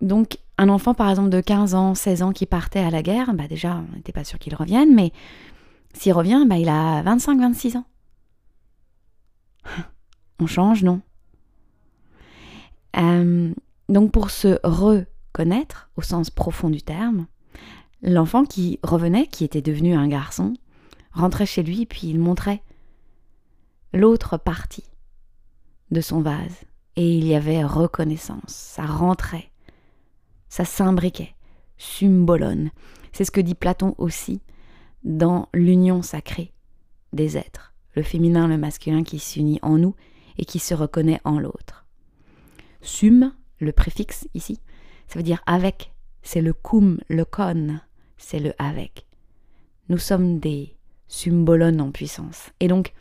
Donc 0.00 0.38
un 0.58 0.68
enfant 0.68 0.94
par 0.94 1.10
exemple 1.10 1.30
de 1.30 1.40
15 1.40 1.74
ans, 1.74 1.94
16 1.94 2.22
ans 2.22 2.32
qui 2.32 2.46
partait 2.46 2.80
à 2.80 2.90
la 2.90 3.02
guerre, 3.02 3.34
bah 3.34 3.48
déjà 3.48 3.82
on 3.92 3.96
n'était 3.96 4.12
pas 4.12 4.24
sûr 4.24 4.38
qu'il 4.38 4.54
revienne, 4.54 4.94
mais 4.94 5.12
s'il 5.92 6.12
revient, 6.12 6.44
bah 6.46 6.58
il 6.58 6.68
a 6.68 7.02
25-26 7.02 7.78
ans. 7.78 7.84
On 10.40 10.46
change, 10.46 10.84
non? 10.84 11.00
Euh, 12.96 13.52
Donc 13.88 14.12
pour 14.12 14.30
se 14.30 14.58
reconnaître 14.64 15.90
au 15.96 16.02
sens 16.02 16.30
profond 16.30 16.70
du 16.70 16.82
terme, 16.82 17.26
l'enfant 18.02 18.44
qui 18.44 18.78
revenait, 18.82 19.26
qui 19.26 19.44
était 19.44 19.62
devenu 19.62 19.94
un 19.94 20.08
garçon, 20.08 20.54
rentrait 21.12 21.46
chez 21.46 21.62
lui 21.62 21.86
puis 21.86 22.08
il 22.08 22.18
montrait 22.18 22.62
l'autre 23.92 24.36
partie 24.36 24.84
de 25.90 26.00
son 26.00 26.20
vase. 26.20 26.64
Et 26.96 27.16
il 27.16 27.26
y 27.26 27.34
avait 27.36 27.64
reconnaissance, 27.64 28.48
ça 28.48 28.84
rentrait, 28.84 29.52
ça 30.48 30.64
s'imbriquait, 30.64 31.34
symbolone. 31.76 32.70
C'est 33.12 33.24
ce 33.24 33.30
que 33.30 33.40
dit 33.40 33.54
Platon 33.54 33.94
aussi 33.98 34.40
dans 35.04 35.48
l'union 35.54 36.02
sacrée 36.02 36.52
des 37.12 37.36
êtres, 37.38 37.72
le 37.98 38.04
féminin, 38.04 38.48
le 38.48 38.56
masculin 38.56 39.02
qui 39.02 39.18
s'unit 39.18 39.58
en 39.62 39.76
nous 39.76 39.94
et 40.38 40.44
qui 40.44 40.58
se 40.58 40.74
reconnaît 40.74 41.20
en 41.24 41.38
l'autre. 41.38 41.84
Sum, 42.80 43.34
le 43.58 43.72
préfixe 43.72 44.28
ici, 44.34 44.60
ça 45.08 45.18
veut 45.18 45.24
dire 45.24 45.42
avec, 45.46 45.92
c'est 46.22 46.40
le 46.40 46.52
cum, 46.52 46.98
le 47.08 47.24
con, 47.24 47.78
c'est 48.16 48.38
le 48.38 48.54
avec. 48.58 49.06
Nous 49.88 49.98
sommes 49.98 50.38
des 50.38 50.76
symbolones 51.08 51.80
en 51.80 51.90
puissance. 51.90 52.50
Et 52.60 52.68
donc, 52.68 52.92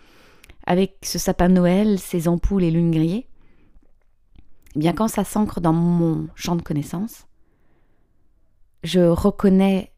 avec 0.66 0.98
ce 1.04 1.20
sapin 1.20 1.50
de 1.50 1.54
Noël, 1.54 2.00
ces 2.00 2.28
ampoules 2.28 2.64
et 2.64 2.72
lunes 2.72 2.92
grillées, 2.92 3.28
eh 4.76 4.80
bien 4.80 4.94
quand 4.94 5.08
ça 5.08 5.24
s'ancre 5.24 5.62
dans 5.62 5.74
mon 5.74 6.28
champ 6.36 6.56
de 6.56 6.62
connaissances, 6.62 7.28
je 8.84 9.02
reconnais 9.02 9.92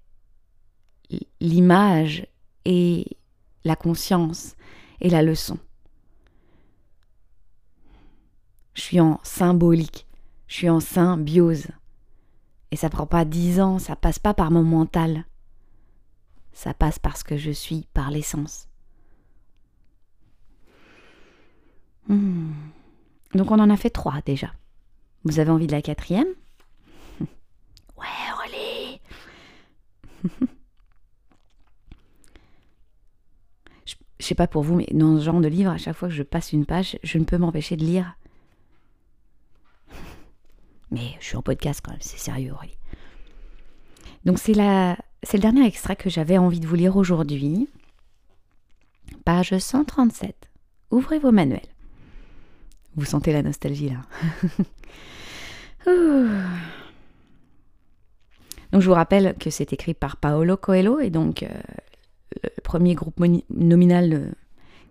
l'image 1.40 2.28
et 2.66 3.18
la 3.64 3.76
conscience 3.76 4.56
et 5.02 5.10
la 5.10 5.22
leçon. 5.22 5.58
Je 8.74 8.82
suis 8.82 9.00
en 9.00 9.20
symbolique, 9.24 10.08
je 10.48 10.56
suis 10.56 10.70
en 10.70 10.80
symbiose. 10.80 11.68
Et 12.72 12.76
ça 12.76 12.90
prend 12.90 13.08
pas 13.08 13.26
dix 13.26 13.60
ans, 13.60 13.80
ça 13.80 13.96
passe 13.96 14.20
pas 14.20 14.34
par 14.34 14.52
mon 14.52 14.64
mental. 14.64 15.26
Ça 16.54 16.74
passe 16.74 17.00
parce 17.00 17.24
que 17.24 17.38
je 17.38 17.52
suis 17.52 17.88
par 17.94 18.12
l'essence. 18.12 18.68
Hmm. 22.08 22.52
Donc 23.34 23.52
on 23.52 23.60
en 23.60 23.70
a 23.70 23.78
fait 23.78 23.90
trois 23.90 24.22
déjà. 24.26 24.52
Vous 25.24 25.40
avez 25.40 25.52
envie 25.52 25.68
de 25.68 25.72
la 25.72 25.82
quatrième? 25.82 26.28
Ouais, 27.98 28.06
relais 28.44 29.02
je, 34.20 34.26
sais 34.26 34.36
pas 34.36 34.48
pour 34.48 34.64
vous, 34.64 34.76
mais 34.76 34.88
dans 34.92 35.18
ce 35.18 35.24
genre 35.26 35.40
de 35.42 35.48
livre, 35.48 35.72
à 35.72 35.78
chaque 35.78 35.96
fois 35.96 36.10
que 36.10 36.14
je 36.14 36.24
passe 36.24 36.54
une 36.54 36.66
page, 36.66 36.98
je 37.04 37.18
ne 37.18 37.24
peux 37.24 37.38
m'empêcher 37.38 37.76
de 37.78 37.84
lire. 37.84 38.16
Mais 40.92 41.16
je 41.20 41.26
suis 41.26 41.38
en 41.38 41.42
podcast 41.42 41.82
quand 41.84 41.92
même, 41.92 42.02
c'est 42.02 42.20
sérieux, 42.20 42.54
Aurélie. 42.54 42.78
Donc 44.26 44.40
c'est 44.40 44.54
la, 44.54 44.98
c'est 45.24 45.38
le 45.38 45.42
dernier 45.42 45.66
extrait 45.66 45.96
que 45.96 46.10
j'avais 46.10 46.38
envie 46.38 46.60
de 46.60 46.68
vous 46.68 46.76
lire 46.76 46.98
aujourd'hui. 46.98 47.70
Page 49.26 49.58
137. 49.58 50.50
Ouvrez 50.92 51.20
vos 51.20 51.32
manuels. 51.32 51.62
Vous 52.96 53.06
sentez 53.06 53.32
la 53.32 53.44
nostalgie 53.44 53.90
là. 53.90 54.02
donc 58.72 58.82
je 58.82 58.88
vous 58.88 58.94
rappelle 58.94 59.36
que 59.40 59.50
c'est 59.50 59.72
écrit 59.72 59.94
par 59.94 60.18
Paolo 60.18 60.58
Coelho 60.58 61.00
et 61.00 61.10
donc 61.10 61.44
euh, 61.44 61.50
le 62.44 62.62
premier 62.62 62.94
groupe 62.94 63.20
nominal 63.50 64.14
euh, 64.14 64.32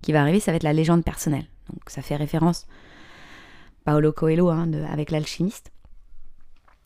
qui 0.03 0.13
va 0.13 0.23
arriver, 0.23 0.41
ça 0.41 0.53
va 0.53 0.57
être 0.57 0.63
la 0.63 0.73
légende 0.73 1.05
personnelle. 1.05 1.47
Donc 1.71 1.91
ça 1.91 2.03
fait 2.03 2.17
référence 2.17 2.67
Paolo 3.85 4.13
Coelho 4.13 4.49
hein, 4.49 4.71
avec 4.85 5.11
l'alchimiste. 5.11 5.73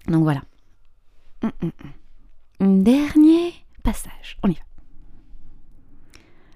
Donc 0.08 0.22
voilà. 0.22 0.42
Hum, 1.42 1.52
hum, 1.62 1.72
hum. 2.60 2.82
Dernier 2.82 3.52
passage, 3.82 4.38
on 4.42 4.48
y 4.48 4.54
va. 4.54 4.60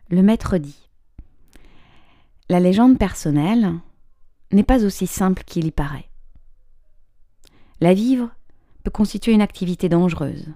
Le 0.09 0.23
maître 0.23 0.59
dit 0.59 0.89
La 2.49 2.61
légende 2.61 2.99
personnelle 2.99 3.73
n'est 4.53 4.63
pas 4.63 4.85
aussi 4.85 5.07
simple 5.07 5.43
qu'il 5.45 5.67
y 5.67 5.73
paraît. 5.73 6.09
La 7.81 7.93
vivre 7.93 8.31
peut 8.85 8.91
constituer 8.91 9.33
une 9.33 9.43
activité 9.43 9.89
dangereuse. 9.89 10.47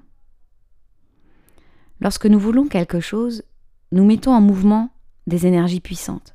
Lorsque 2.00 2.26
nous 2.26 2.38
voulons 2.38 2.66
quelque 2.66 3.00
chose, 3.00 3.42
nous 3.92 4.04
mettons 4.04 4.32
en 4.32 4.40
mouvement 4.40 4.90
des 5.26 5.46
énergies 5.46 5.80
puissantes. 5.80 6.34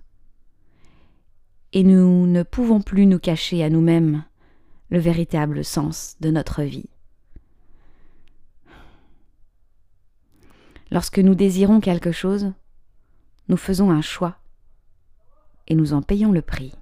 Et 1.74 1.84
nous 1.84 2.28
ne 2.28 2.44
pouvons 2.44 2.82
plus 2.82 3.06
nous 3.06 3.20
cacher 3.20 3.64
à 3.64 3.70
nous-mêmes 3.70 4.24
le 4.90 5.00
véritable 5.00 5.64
sens 5.64 6.16
de 6.22 6.30
notre 6.30 6.64
vie. 6.64 6.90
Lorsque 10.92 11.20
nous 11.20 11.36
désirons 11.36 11.80
quelque 11.80 12.12
chose, 12.12 12.54
nous 13.50 13.58
faisons 13.58 13.92
un 13.92 14.02
choix 14.02 14.38
et 15.68 15.76
nous 15.76 15.94
en 15.94 16.02
payons 16.02 16.32
le 16.32 16.42
prix. 16.42 16.74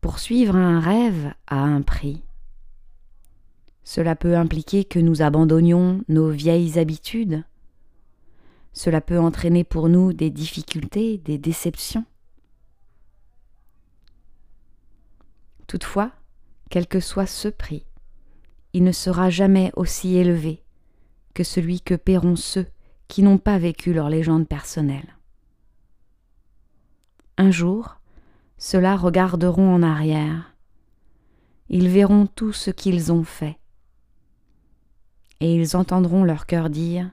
Poursuivre 0.00 0.56
un 0.56 0.80
rêve 0.80 1.32
a 1.46 1.60
un 1.60 1.82
prix. 1.82 2.22
Cela 3.92 4.14
peut 4.14 4.36
impliquer 4.36 4.84
que 4.84 5.00
nous 5.00 5.20
abandonnions 5.20 6.04
nos 6.06 6.30
vieilles 6.30 6.78
habitudes. 6.78 7.42
Cela 8.72 9.00
peut 9.00 9.18
entraîner 9.18 9.64
pour 9.64 9.88
nous 9.88 10.12
des 10.12 10.30
difficultés, 10.30 11.18
des 11.18 11.38
déceptions. 11.38 12.04
Toutefois, 15.66 16.12
quel 16.70 16.86
que 16.86 17.00
soit 17.00 17.26
ce 17.26 17.48
prix, 17.48 17.84
il 18.74 18.84
ne 18.84 18.92
sera 18.92 19.28
jamais 19.28 19.72
aussi 19.74 20.14
élevé 20.14 20.62
que 21.34 21.42
celui 21.42 21.80
que 21.80 21.94
paieront 21.96 22.36
ceux 22.36 22.68
qui 23.08 23.24
n'ont 23.24 23.38
pas 23.38 23.58
vécu 23.58 23.92
leur 23.92 24.08
légende 24.08 24.46
personnelle. 24.46 25.16
Un 27.38 27.50
jour, 27.50 27.96
ceux-là 28.56 28.96
regarderont 28.96 29.74
en 29.74 29.82
arrière. 29.82 30.54
Ils 31.68 31.88
verront 31.88 32.28
tout 32.28 32.52
ce 32.52 32.70
qu'ils 32.70 33.10
ont 33.10 33.24
fait. 33.24 33.59
Et 35.40 35.54
ils 35.54 35.76
entendront 35.76 36.24
leur 36.24 36.46
cœur 36.46 36.70
dire 36.70 37.10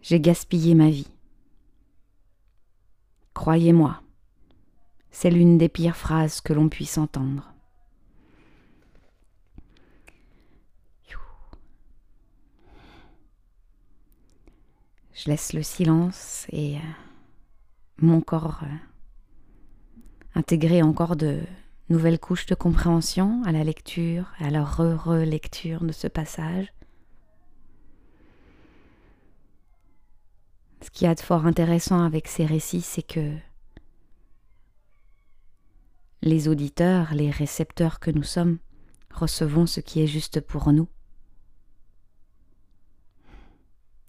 J'ai 0.00 0.20
gaspillé 0.20 0.74
ma 0.74 0.90
vie. 0.90 1.10
Croyez-moi, 3.34 4.00
C'est 5.10 5.30
l'une 5.30 5.58
des 5.58 5.68
pires 5.68 5.96
phrases 5.96 6.40
que 6.40 6.52
l'on 6.52 6.68
puisse 6.68 6.98
entendre. 6.98 7.56
Je 15.16 15.30
laisse 15.30 15.54
le 15.54 15.62
silence 15.62 16.46
et 16.50 16.76
euh, 16.76 16.80
mon 18.02 18.20
corps 18.20 18.60
euh, 18.64 19.96
intégrer 20.34 20.82
encore 20.82 21.16
de 21.16 21.40
nouvelles 21.88 22.18
couches 22.18 22.46
de 22.46 22.54
compréhension 22.54 23.42
à 23.44 23.52
la 23.52 23.64
lecture, 23.64 24.32
à 24.38 24.50
la 24.50 24.64
re-relecture 24.64 25.84
de 25.84 25.92
ce 25.92 26.08
passage. 26.08 26.72
Ce 30.82 30.90
qui 30.90 31.04
y 31.04 31.08
a 31.08 31.14
de 31.14 31.20
fort 31.20 31.46
intéressant 31.46 32.02
avec 32.02 32.28
ces 32.28 32.46
récits, 32.46 32.82
c'est 32.82 33.02
que 33.02 33.36
les 36.22 36.48
auditeurs, 36.48 37.14
les 37.14 37.30
récepteurs 37.30 38.00
que 38.00 38.10
nous 38.10 38.22
sommes, 38.22 38.58
recevons 39.10 39.66
ce 39.66 39.80
qui 39.80 40.02
est 40.02 40.06
juste 40.06 40.40
pour 40.40 40.72
nous. 40.72 40.88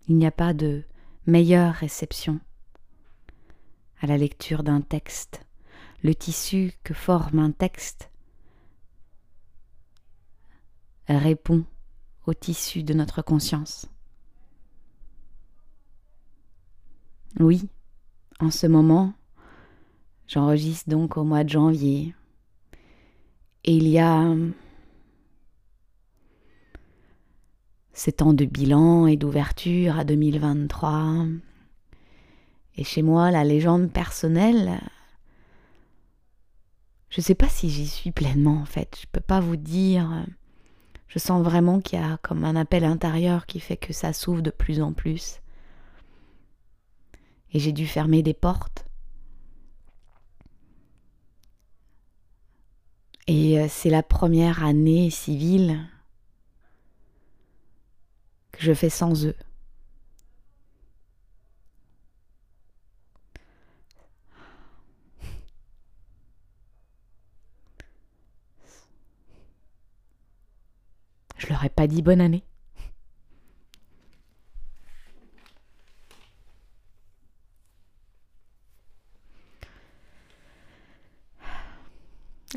Il 0.07 0.17
n'y 0.17 0.25
a 0.25 0.31
pas 0.31 0.53
de 0.53 0.83
meilleure 1.25 1.73
réception 1.73 2.39
à 4.01 4.07
la 4.07 4.17
lecture 4.17 4.63
d'un 4.63 4.81
texte, 4.81 5.46
le 6.07 6.15
tissu 6.15 6.71
que 6.85 6.93
forme 6.93 7.39
un 7.39 7.51
texte 7.51 8.09
répond 11.09 11.65
au 12.25 12.33
tissu 12.33 12.81
de 12.81 12.93
notre 12.93 13.21
conscience. 13.21 13.89
Oui, 17.41 17.67
en 18.39 18.51
ce 18.51 18.67
moment, 18.67 19.15
j'enregistre 20.27 20.89
donc 20.89 21.17
au 21.17 21.25
mois 21.25 21.43
de 21.43 21.49
janvier, 21.49 22.15
et 23.65 23.75
il 23.75 23.89
y 23.89 23.99
a 23.99 24.33
ces 27.91 28.13
temps 28.13 28.33
de 28.33 28.45
bilan 28.45 29.07
et 29.07 29.17
d'ouverture 29.17 29.99
à 29.99 30.05
2023. 30.05 31.25
Et 32.77 32.85
chez 32.85 33.01
moi, 33.01 33.29
la 33.29 33.43
légende 33.43 33.91
personnelle, 33.91 34.79
je 37.17 37.21
ne 37.23 37.25
sais 37.25 37.33
pas 37.33 37.49
si 37.49 37.71
j'y 37.71 37.87
suis 37.87 38.11
pleinement 38.11 38.61
en 38.61 38.65
fait. 38.65 38.95
Je 38.95 39.07
ne 39.07 39.11
peux 39.11 39.21
pas 39.21 39.39
vous 39.39 39.55
dire. 39.55 40.23
Je 41.07 41.17
sens 41.17 41.43
vraiment 41.43 41.81
qu'il 41.81 41.99
y 41.99 42.03
a 42.03 42.17
comme 42.17 42.45
un 42.45 42.55
appel 42.55 42.83
intérieur 42.83 43.47
qui 43.47 43.59
fait 43.59 43.75
que 43.75 43.91
ça 43.91 44.13
s'ouvre 44.13 44.43
de 44.43 44.51
plus 44.51 44.83
en 44.83 44.93
plus. 44.93 45.41
Et 47.53 47.57
j'ai 47.57 47.71
dû 47.71 47.87
fermer 47.87 48.21
des 48.21 48.35
portes. 48.35 48.85
Et 53.25 53.59
euh, 53.59 53.65
c'est 53.67 53.89
la 53.89 54.03
première 54.03 54.63
année 54.63 55.09
civile 55.09 55.89
que 58.51 58.61
je 58.61 58.75
fais 58.75 58.91
sans 58.91 59.25
eux. 59.25 59.35
Pas 71.77 71.85
dit 71.85 72.01
bonne 72.01 72.21
année. 72.21 72.43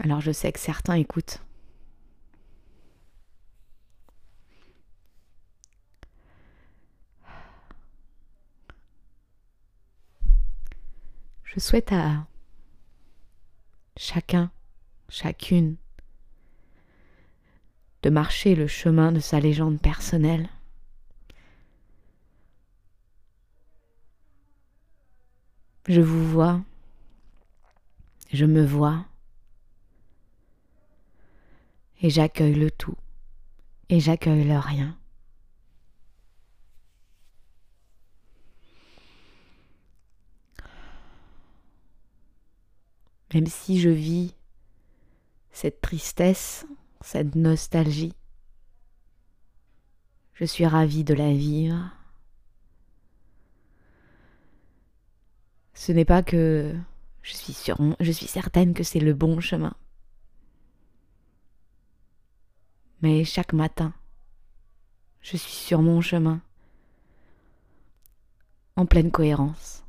Alors 0.02 0.22
je 0.22 0.32
sais 0.32 0.50
que 0.50 0.58
certains 0.58 0.94
écoutent. 0.94 1.42
Je 11.44 11.60
souhaite 11.60 11.92
à 11.92 12.26
chacun, 13.98 14.50
chacune, 15.10 15.76
de 18.02 18.10
marcher 18.10 18.54
le 18.54 18.66
chemin 18.66 19.12
de 19.12 19.20
sa 19.20 19.40
légende 19.40 19.80
personnelle. 19.80 20.48
Je 25.88 26.00
vous 26.00 26.28
vois, 26.30 26.62
je 28.32 28.44
me 28.46 28.64
vois, 28.64 29.04
et 32.00 32.10
j'accueille 32.10 32.54
le 32.54 32.70
tout, 32.70 32.96
et 33.88 33.98
j'accueille 33.98 34.44
le 34.44 34.58
rien. 34.58 34.96
Même 43.34 43.46
si 43.46 43.80
je 43.80 43.90
vis 43.90 44.34
cette 45.52 45.80
tristesse, 45.80 46.66
cette 47.02 47.34
nostalgie, 47.34 48.14
je 50.34 50.44
suis 50.44 50.66
ravie 50.66 51.04
de 51.04 51.14
la 51.14 51.32
vivre. 51.32 51.90
Ce 55.74 55.92
n'est 55.92 56.04
pas 56.04 56.22
que 56.22 56.74
je 57.22 57.34
suis, 57.34 57.56
je 58.00 58.12
suis 58.12 58.26
certaine 58.26 58.74
que 58.74 58.82
c'est 58.82 59.00
le 59.00 59.14
bon 59.14 59.40
chemin. 59.40 59.74
Mais 63.02 63.24
chaque 63.24 63.54
matin, 63.54 63.94
je 65.20 65.36
suis 65.36 65.52
sur 65.52 65.80
mon 65.80 66.00
chemin, 66.00 66.42
en 68.76 68.86
pleine 68.86 69.10
cohérence. 69.10 69.84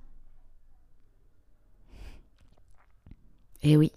Et 3.62 3.78
oui. 3.78 3.92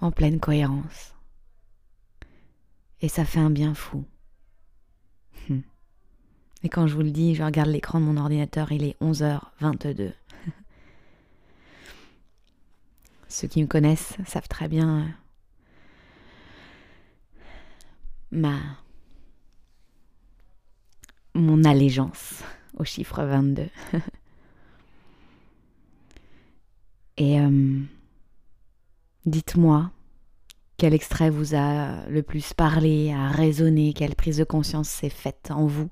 En 0.00 0.10
pleine 0.10 0.40
cohérence. 0.40 1.14
Et 3.00 3.08
ça 3.08 3.24
fait 3.24 3.40
un 3.40 3.50
bien 3.50 3.74
fou. 3.74 4.04
Hmm. 5.48 5.60
Et 6.62 6.68
quand 6.68 6.86
je 6.86 6.94
vous 6.94 7.02
le 7.02 7.10
dis, 7.10 7.34
je 7.34 7.42
regarde 7.42 7.68
l'écran 7.68 8.00
de 8.00 8.04
mon 8.04 8.16
ordinateur, 8.16 8.72
il 8.72 8.84
est 8.84 8.98
11h22. 9.00 10.12
Ceux 13.28 13.48
qui 13.48 13.62
me 13.62 13.66
connaissent 13.66 14.16
savent 14.26 14.48
très 14.48 14.68
bien 14.68 15.00
euh, 15.00 15.04
ma 18.32 18.58
mon 21.34 21.64
allégeance 21.64 22.42
au 22.76 22.84
chiffre 22.84 23.22
22. 23.22 23.68
Et 27.16 27.40
euh, 27.40 27.80
dites-moi 29.26 29.90
quel 30.80 30.94
extrait 30.94 31.28
vous 31.28 31.54
a 31.54 32.06
le 32.08 32.22
plus 32.22 32.54
parlé, 32.54 33.12
a 33.12 33.28
résonné, 33.28 33.92
quelle 33.92 34.14
prise 34.14 34.38
de 34.38 34.44
conscience 34.44 34.88
s'est 34.88 35.10
faite 35.10 35.50
en 35.50 35.66
vous? 35.66 35.90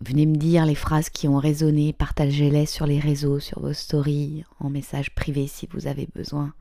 Venez 0.00 0.26
me 0.26 0.34
dire 0.34 0.66
les 0.66 0.74
phrases 0.74 1.10
qui 1.10 1.28
ont 1.28 1.38
résonné, 1.38 1.92
partagez-les 1.92 2.66
sur 2.66 2.86
les 2.86 2.98
réseaux, 2.98 3.38
sur 3.38 3.60
vos 3.60 3.72
stories, 3.72 4.42
en 4.58 4.68
message 4.68 5.14
privé 5.14 5.46
si 5.46 5.68
vous 5.72 5.86
avez 5.86 6.08
besoin. 6.12 6.52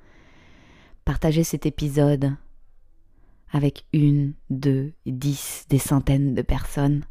Partagez 1.05 1.43
cet 1.43 1.65
épisode 1.65 2.35
avec 3.51 3.83
une, 3.93 4.35
deux, 4.51 4.93
dix, 5.07 5.65
des 5.69 5.79
centaines 5.79 6.35
de 6.35 6.43
personnes. 6.43 7.03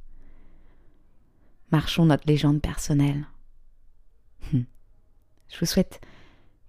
Marchons 1.73 2.07
notre 2.07 2.29
légende 2.29 2.63
personnelle. 2.63 3.27
Hum. 4.55 4.67
Je 5.49 5.59
vous 5.59 5.67
souhaite 5.67 6.01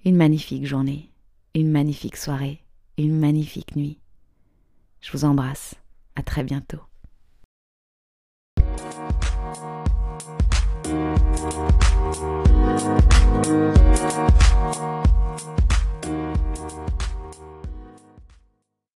une 0.08 0.15
magnifique 0.15 0.65
journée, 0.65 1.12
une 1.54 1.70
magnifique 1.70 2.15
soirée, 2.15 2.62
une 2.98 3.20
magnifique 3.20 3.76
nuit. 3.76 4.00
Je 5.02 5.12
vous 5.12 5.26
embrasse. 5.26 5.76
À 6.15 6.24
très 6.24 6.46
bientôt. 6.46 6.80